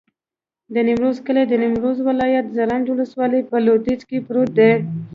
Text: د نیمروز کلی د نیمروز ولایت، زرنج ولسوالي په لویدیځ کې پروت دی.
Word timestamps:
د 0.73 0.75
نیمروز 0.87 1.17
کلی 1.25 1.43
د 1.47 1.53
نیمروز 1.63 1.97
ولایت، 2.09 2.45
زرنج 2.55 2.85
ولسوالي 2.89 3.41
په 3.49 3.55
لویدیځ 3.65 4.01
کې 4.09 4.17
پروت 4.27 4.49
دی. 4.59 4.71